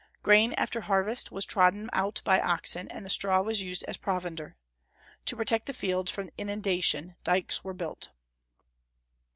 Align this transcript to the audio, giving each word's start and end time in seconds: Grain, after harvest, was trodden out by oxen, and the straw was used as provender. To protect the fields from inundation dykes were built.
Grain, 0.23 0.51
after 0.53 0.81
harvest, 0.81 1.31
was 1.31 1.45
trodden 1.45 1.87
out 1.93 2.23
by 2.25 2.41
oxen, 2.41 2.87
and 2.87 3.05
the 3.05 3.09
straw 3.11 3.39
was 3.43 3.61
used 3.61 3.83
as 3.83 3.97
provender. 3.97 4.55
To 5.25 5.35
protect 5.35 5.67
the 5.67 5.73
fields 5.73 6.09
from 6.11 6.31
inundation 6.39 7.17
dykes 7.23 7.63
were 7.63 7.75
built. 7.75 8.09